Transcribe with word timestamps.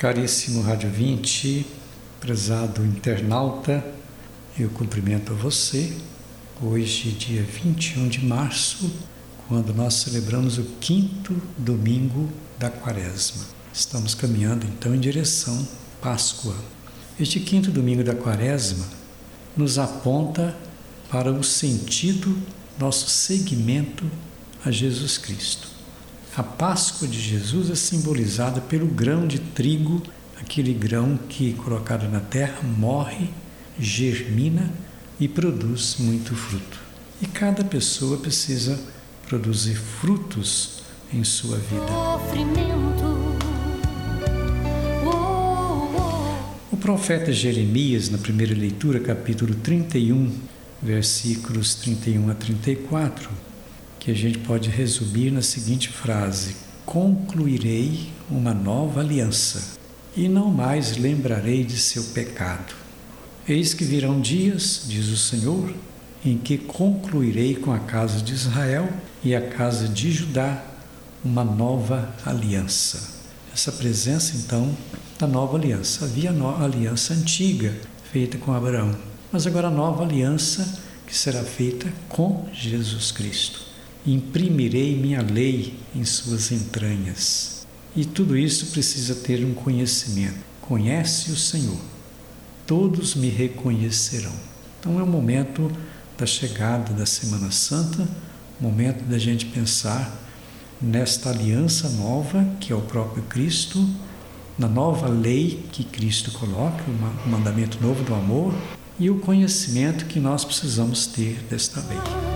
Caríssimo 0.00 0.62
Rádio 0.62 0.88
20, 0.88 1.66
prezado 2.20 2.82
internauta, 2.86 3.84
eu 4.58 4.70
cumprimento 4.70 5.30
a 5.34 5.36
você. 5.36 5.94
Hoje, 6.58 7.10
dia 7.10 7.42
21 7.42 8.08
de 8.08 8.24
março, 8.24 8.90
quando 9.46 9.74
nós 9.74 9.92
celebramos 9.92 10.56
o 10.56 10.64
quinto 10.80 11.36
domingo 11.58 12.30
da 12.58 12.70
Quaresma. 12.70 13.44
Estamos 13.74 14.14
caminhando 14.14 14.66
então 14.66 14.94
em 14.94 14.98
direção 14.98 15.68
Páscoa. 16.00 16.56
Este 17.20 17.38
quinto 17.38 17.70
domingo 17.70 18.02
da 18.02 18.14
Quaresma 18.14 18.86
nos 19.54 19.78
aponta 19.78 20.56
para 21.10 21.30
o 21.30 21.44
sentido 21.44 22.38
nosso 22.78 23.10
seguimento 23.10 24.10
a 24.64 24.70
Jesus 24.70 25.18
Cristo. 25.18 25.79
A 26.36 26.44
Páscoa 26.44 27.08
de 27.08 27.20
Jesus 27.20 27.70
é 27.70 27.74
simbolizada 27.74 28.60
pelo 28.60 28.86
grão 28.86 29.26
de 29.26 29.40
trigo, 29.40 30.00
aquele 30.40 30.72
grão 30.72 31.18
que, 31.28 31.54
colocado 31.54 32.08
na 32.08 32.20
terra, 32.20 32.62
morre, 32.62 33.30
germina 33.76 34.70
e 35.18 35.26
produz 35.26 35.96
muito 35.98 36.36
fruto. 36.36 36.78
E 37.20 37.26
cada 37.26 37.64
pessoa 37.64 38.16
precisa 38.16 38.80
produzir 39.28 39.74
frutos 39.74 40.82
em 41.12 41.24
sua 41.24 41.56
vida. 41.56 41.86
O 46.70 46.76
profeta 46.76 47.32
Jeremias, 47.32 48.08
na 48.08 48.18
primeira 48.18 48.54
leitura, 48.54 49.00
capítulo 49.00 49.52
31, 49.56 50.32
versículos 50.80 51.74
31 51.74 52.30
a 52.30 52.34
34, 52.34 53.49
que 54.00 54.10
a 54.10 54.14
gente 54.14 54.38
pode 54.38 54.70
resumir 54.70 55.30
na 55.30 55.42
seguinte 55.42 55.90
frase: 55.90 56.56
Concluirei 56.86 58.08
uma 58.28 58.54
nova 58.54 59.00
aliança 59.00 59.78
e 60.16 60.26
não 60.26 60.50
mais 60.50 60.96
lembrarei 60.96 61.62
de 61.62 61.78
seu 61.78 62.02
pecado. 62.04 62.74
Eis 63.46 63.74
que 63.74 63.84
virão 63.84 64.20
dias, 64.20 64.84
diz 64.88 65.08
o 65.08 65.16
Senhor, 65.16 65.72
em 66.24 66.36
que 66.36 66.58
concluirei 66.58 67.54
com 67.54 67.72
a 67.72 67.78
casa 67.78 68.20
de 68.20 68.32
Israel 68.32 68.88
e 69.22 69.34
a 69.34 69.48
casa 69.48 69.86
de 69.86 70.10
Judá 70.10 70.64
uma 71.22 71.44
nova 71.44 72.14
aliança. 72.24 73.20
Essa 73.52 73.70
presença, 73.70 74.36
então, 74.36 74.74
da 75.18 75.26
nova 75.26 75.58
aliança. 75.58 76.06
Havia 76.06 76.30
a 76.30 76.64
aliança 76.64 77.12
antiga 77.12 77.74
feita 78.10 78.38
com 78.38 78.52
Abraão, 78.52 78.96
mas 79.30 79.46
agora 79.46 79.68
a 79.68 79.70
nova 79.70 80.02
aliança 80.02 80.80
que 81.06 81.16
será 81.16 81.42
feita 81.42 81.92
com 82.08 82.48
Jesus 82.52 83.12
Cristo 83.12 83.69
imprimirei 84.06 84.96
minha 84.96 85.22
lei 85.22 85.74
em 85.94 86.04
suas 86.04 86.50
entranhas. 86.50 87.66
E 87.94 88.04
tudo 88.04 88.36
isso 88.36 88.66
precisa 88.66 89.14
ter 89.14 89.44
um 89.44 89.52
conhecimento. 89.52 90.38
Conhece 90.60 91.32
o 91.32 91.36
Senhor, 91.36 91.80
todos 92.66 93.14
me 93.14 93.28
reconhecerão. 93.28 94.32
Então 94.78 94.98
é 94.98 95.02
o 95.02 95.06
momento 95.06 95.70
da 96.16 96.24
chegada 96.24 96.92
da 96.92 97.04
Semana 97.04 97.50
Santa, 97.50 98.08
momento 98.60 99.04
da 99.04 99.18
gente 99.18 99.46
pensar 99.46 100.18
nesta 100.80 101.30
aliança 101.30 101.88
nova 101.90 102.46
que 102.60 102.72
é 102.72 102.76
o 102.76 102.80
próprio 102.80 103.22
Cristo, 103.24 103.86
na 104.58 104.68
nova 104.68 105.08
lei 105.08 105.64
que 105.72 105.82
Cristo 105.82 106.30
coloca, 106.32 106.84
o 106.86 107.28
mandamento 107.28 107.78
novo 107.82 108.04
do 108.04 108.14
amor 108.14 108.54
e 108.98 109.10
o 109.10 109.18
conhecimento 109.18 110.04
que 110.04 110.20
nós 110.20 110.44
precisamos 110.44 111.06
ter 111.06 111.38
desta 111.48 111.80
lei. 111.80 112.29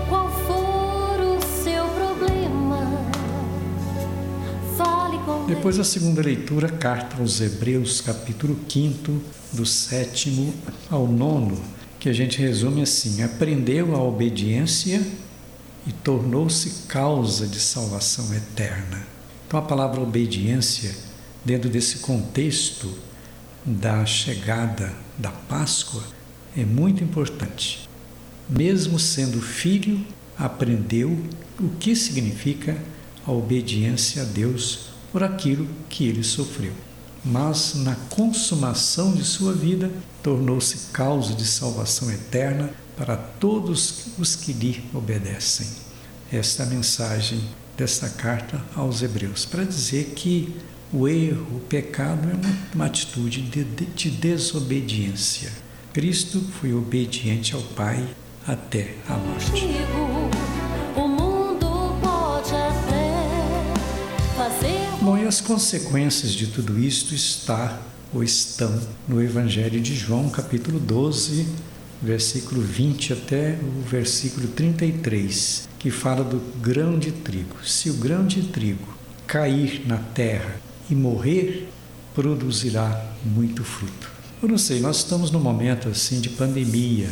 Depois 5.47 5.77
a 5.77 5.83
segunda 5.83 6.23
leitura, 6.23 6.67
carta 6.67 7.17
aos 7.21 7.39
Hebreus, 7.39 8.01
capítulo 8.01 8.59
5, 8.67 9.21
do 9.53 9.63
sétimo 9.63 10.51
ao 10.89 11.05
nono, 11.07 11.61
que 11.99 12.09
a 12.09 12.13
gente 12.13 12.39
resume 12.41 12.81
assim: 12.81 13.21
aprendeu 13.21 13.95
a 13.95 14.01
obediência 14.01 15.05
e 15.85 15.91
tornou-se 15.91 16.87
causa 16.87 17.45
de 17.45 17.59
salvação 17.59 18.33
eterna. 18.33 19.05
Então 19.45 19.59
a 19.59 19.63
palavra 19.63 20.01
obediência, 20.01 20.95
dentro 21.45 21.69
desse 21.69 21.99
contexto 21.99 22.91
da 23.63 24.03
chegada 24.03 24.91
da 25.15 25.29
Páscoa, 25.29 26.03
é 26.57 26.65
muito 26.65 27.03
importante. 27.03 27.87
Mesmo 28.49 28.97
sendo 28.97 29.39
filho, 29.39 30.03
aprendeu 30.35 31.15
o 31.59 31.69
que 31.79 31.95
significa 31.95 32.75
a 33.27 33.31
obediência 33.31 34.23
a 34.23 34.25
Deus 34.25 34.94
por 35.15 35.23
aquilo 35.23 35.65
que 35.87 36.05
ele 36.05 36.25
sofreu. 36.25 36.73
Mas 37.23 37.73
na 37.75 37.95
consumação 38.09 39.13
de 39.13 39.23
sua 39.23 39.53
vida, 39.53 39.89
tornou-se 40.21 40.91
causa 40.91 41.33
de 41.33 41.45
salvação 41.45 42.11
eterna 42.11 42.69
para 42.97 43.15
todos 43.15 44.07
os 44.19 44.35
que 44.35 44.51
lhe 44.51 44.83
obedecem. 44.93 45.67
Esta 46.29 46.63
é 46.63 46.65
a 46.65 46.69
mensagem 46.69 47.39
desta 47.77 48.09
carta 48.09 48.61
aos 48.75 49.01
Hebreus, 49.01 49.45
para 49.45 49.63
dizer 49.63 50.07
que 50.17 50.53
o 50.91 51.07
erro, 51.07 51.47
o 51.55 51.59
pecado 51.61 52.29
é 52.29 52.33
uma, 52.33 52.57
uma 52.75 52.85
atitude 52.87 53.41
de, 53.43 53.63
de, 53.63 53.85
de 53.85 54.09
desobediência. 54.09 55.49
Cristo 55.93 56.41
foi 56.59 56.73
obediente 56.73 57.55
ao 57.55 57.61
Pai 57.61 58.05
até 58.45 58.95
a 59.07 59.13
morte. 59.13 59.63
Bom, 65.05 65.19
e 65.19 65.27
as 65.27 65.39
consequências 65.39 66.31
de 66.31 66.47
tudo 66.47 66.79
isto 66.79 67.13
está 67.13 67.79
ou 68.11 68.23
estão 68.23 68.81
no 69.07 69.21
Evangelho 69.21 69.79
de 69.79 69.95
João, 69.95 70.29
capítulo 70.29 70.79
12, 70.79 71.47
versículo 72.01 72.59
20 72.59 73.13
até 73.13 73.55
o 73.61 73.87
versículo 73.87 74.47
33, 74.47 75.69
que 75.77 75.91
fala 75.91 76.23
do 76.23 76.39
grão 76.59 76.97
de 76.97 77.11
trigo. 77.11 77.63
Se 77.63 77.91
o 77.91 77.93
grão 77.93 78.25
de 78.25 78.47
trigo 78.47 78.97
cair 79.27 79.83
na 79.85 79.97
terra 79.97 80.59
e 80.89 80.95
morrer, 80.95 81.69
produzirá 82.15 83.13
muito 83.23 83.63
fruto. 83.63 84.09
Eu 84.41 84.49
não 84.49 84.57
sei, 84.57 84.79
nós 84.79 84.97
estamos 84.97 85.29
num 85.29 85.39
momento 85.39 85.87
assim 85.87 86.19
de 86.19 86.29
pandemia, 86.29 87.11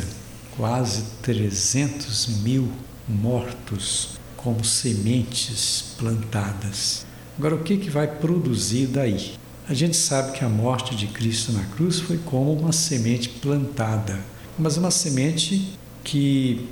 quase 0.56 1.04
300 1.22 2.42
mil 2.42 2.68
mortos 3.08 4.18
como 4.36 4.64
sementes 4.64 5.94
plantadas. 5.96 7.06
Agora, 7.38 7.56
o 7.56 7.62
que, 7.62 7.76
que 7.76 7.90
vai 7.90 8.06
produzir 8.06 8.86
daí? 8.86 9.34
A 9.68 9.74
gente 9.74 9.96
sabe 9.96 10.32
que 10.32 10.44
a 10.44 10.48
morte 10.48 10.94
de 10.94 11.06
Cristo 11.08 11.52
na 11.52 11.64
cruz 11.64 11.98
foi 11.98 12.18
como 12.18 12.52
uma 12.52 12.72
semente 12.72 13.28
plantada, 13.28 14.20
mas 14.58 14.76
uma 14.76 14.90
semente 14.90 15.76
que 16.04 16.68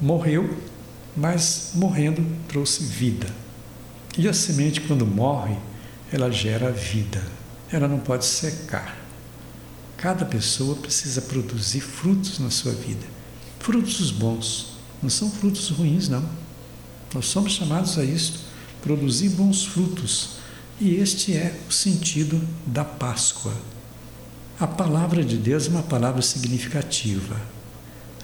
morreu, 0.00 0.56
mas 1.14 1.72
morrendo 1.74 2.24
trouxe 2.48 2.84
vida. 2.84 3.26
E 4.16 4.26
a 4.26 4.32
semente, 4.32 4.80
quando 4.80 5.04
morre, 5.04 5.56
ela 6.10 6.30
gera 6.30 6.70
vida, 6.70 7.22
ela 7.70 7.86
não 7.86 7.98
pode 7.98 8.24
secar. 8.24 8.96
Cada 9.96 10.24
pessoa 10.24 10.76
precisa 10.76 11.20
produzir 11.20 11.80
frutos 11.80 12.38
na 12.38 12.50
sua 12.50 12.72
vida, 12.72 13.06
frutos 13.58 14.10
bons, 14.10 14.76
não 15.02 15.10
são 15.10 15.30
frutos 15.30 15.68
ruins, 15.68 16.08
não. 16.08 16.24
Nós 17.12 17.26
somos 17.26 17.52
chamados 17.52 17.98
a 17.98 18.04
isto 18.04 18.46
produzir 18.86 19.30
bons 19.30 19.66
frutos. 19.66 20.36
E 20.80 20.94
este 20.94 21.36
é 21.36 21.58
o 21.68 21.72
sentido 21.72 22.40
da 22.64 22.84
Páscoa. 22.84 23.52
A 24.60 24.66
palavra 24.66 25.24
de 25.24 25.36
Deus 25.36 25.66
é 25.66 25.70
uma 25.70 25.82
palavra 25.82 26.22
significativa. 26.22 27.36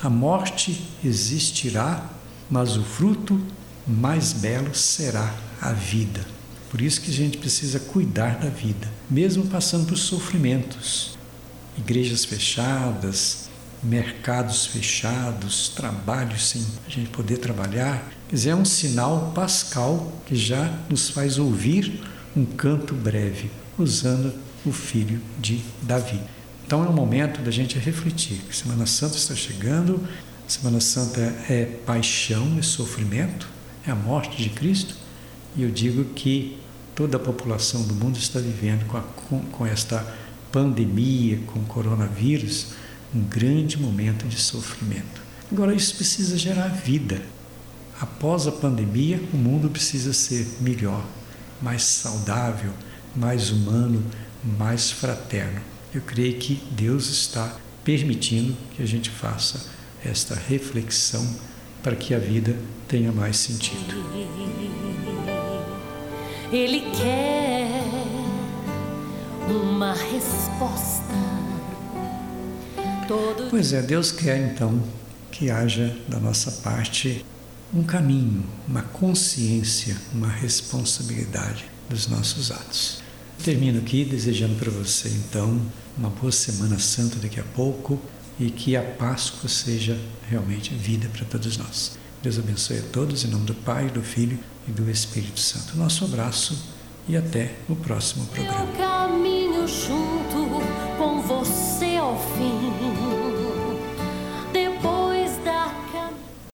A 0.01 0.09
morte 0.09 0.81
existirá, 1.05 2.09
mas 2.49 2.77
o 2.77 2.85
fruto 2.85 3.41
mais 3.87 4.33
belo 4.33 4.73
será 4.73 5.35
a 5.61 5.73
vida. 5.73 6.25
Por 6.71 6.81
isso 6.81 7.01
que 7.01 7.11
a 7.11 7.15
gente 7.15 7.39
precisa 7.39 7.81
cuidar 7.81 8.39
da 8.39 8.49
vida, 8.49 8.89
mesmo 9.11 9.47
passando 9.49 9.87
por 9.87 9.99
sofrimentos. 9.99 11.19
Igrejas 11.77 12.25
fechadas, 12.25 13.49
mercados 13.83 14.67
fechados, 14.67 15.69
trabalhos 15.71 16.49
sem 16.49 16.65
a 16.87 16.91
gente 16.91 17.11
poder 17.11 17.39
trabalhar. 17.39 18.11
Quer 18.29 18.37
dizer, 18.37 18.51
é 18.51 18.57
um 18.57 18.65
sinal 18.65 19.33
pascal 19.35 20.13
que 20.25 20.37
já 20.37 20.79
nos 20.89 21.11
faz 21.11 21.39
ouvir 21.39 22.01
um 22.37 22.45
canto 22.45 22.95
breve, 22.95 23.51
usando 23.79 24.33
o 24.65 24.73
filho 24.73 25.21
de 25.39 25.61
Davi. 25.83 26.21
Então 26.65 26.85
é 26.85 26.89
o 26.89 26.93
momento 26.93 27.43
da 27.43 27.51
gente 27.51 27.79
refletir. 27.79 28.41
Semana 28.53 28.87
Santa 28.87 29.17
está 29.17 29.35
chegando, 29.35 30.07
Semana 30.47 30.81
Santa 30.81 31.21
é 31.49 31.65
paixão 31.65 32.59
e 32.59 32.63
sofrimento, 32.63 33.49
é 33.87 33.91
a 33.91 33.95
morte 33.95 34.43
de 34.43 34.51
Cristo, 34.51 34.95
e 35.57 35.63
eu 35.63 35.71
digo 35.71 36.05
que 36.15 36.59
toda 36.95 37.17
a 37.17 37.21
população 37.21 37.83
do 37.83 37.95
mundo 37.95 38.17
está 38.17 38.39
vivendo 38.39 38.87
com, 38.87 38.97
a, 38.97 39.01
com, 39.01 39.41
com 39.41 39.67
esta 39.67 40.07
pandemia, 40.51 41.39
com 41.47 41.59
o 41.59 41.65
coronavírus, 41.65 42.69
um 43.15 43.21
grande 43.21 43.79
momento 43.79 44.27
de 44.27 44.37
sofrimento. 44.37 45.21
Agora, 45.51 45.75
isso 45.75 45.97
precisa 45.97 46.37
gerar 46.39 46.69
vida. 46.69 47.23
Após 48.01 48.47
a 48.47 48.53
pandemia, 48.53 49.23
o 49.33 49.37
mundo 49.37 49.69
precisa 49.69 50.13
ser 50.13 50.47
melhor, 50.61 51.05
mais 51.61 51.83
saudável, 51.83 52.73
mais 53.15 53.51
humano, 53.51 54.03
mais 54.59 54.91
fraterno. 54.91 55.61
Eu 55.95 56.01
creio 56.01 56.39
que 56.39 56.63
Deus 56.71 57.09
está 57.11 57.55
permitindo 57.85 58.57
que 58.75 58.83
a 58.83 58.87
gente 58.87 59.11
faça 59.11 59.71
esta 60.05 60.35
reflexão 60.35 61.27
para 61.83 61.95
que 61.95 62.15
a 62.15 62.19
vida 62.19 62.57
tenha 62.89 63.13
mais 63.13 63.37
sentido. 63.37 63.95
Ele 66.51 66.81
quer 66.91 67.83
uma 69.49 69.93
resposta. 69.93 71.42
Todo 73.13 73.51
pois 73.51 73.75
é, 73.75 73.83
Deus 73.83 74.11
quer 74.11 74.39
então 74.39 74.83
que 75.31 75.51
haja 75.51 75.95
da 76.09 76.19
nossa 76.19 76.51
parte 76.63 77.23
um 77.75 77.83
caminho, 77.83 78.43
uma 78.67 78.81
consciência, 78.81 79.99
uma 80.15 80.29
responsabilidade 80.29 81.67
dos 81.91 82.07
nossos 82.07 82.51
atos. 82.51 83.03
Termino 83.45 83.81
aqui 83.81 84.03
desejando 84.03 84.55
para 84.55 84.71
você 84.71 85.11
então 85.11 85.61
uma 85.99 86.09
boa 86.09 86.33
Semana 86.33 86.79
Santa 86.79 87.17
daqui 87.19 87.39
a 87.39 87.45
pouco 87.55 88.01
e 88.41 88.51
que 88.51 88.77
a 88.77 88.83
Páscoa 88.83 89.47
seja 89.47 89.99
realmente 90.31 90.73
vida 90.73 91.07
para 91.11 91.27
todos 91.27 91.59
nós. 91.59 91.99
Deus 92.23 92.39
abençoe 92.39 92.79
a 92.79 92.83
todos 92.93 93.25
em 93.25 93.29
nome 93.29 93.45
do 93.45 93.55
Pai, 93.55 93.91
do 93.91 94.01
Filho 94.01 94.39
e 94.67 94.71
do 94.71 94.91
Espírito 94.91 95.39
Santo. 95.39 95.77
Nosso 95.77 96.07
abraço 96.07 96.59
e 97.07 97.15
até 97.15 97.57
o 97.69 97.77
próximo 97.77 98.25
programa. 98.27 99.42
Junto 99.67 100.61
com 100.99 101.21
você 101.21 101.97
ao 101.97 102.17
fim. 102.17 103.22